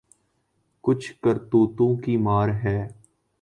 [0.83, 2.79] کچھ کرتوتوں کی مار ہے۔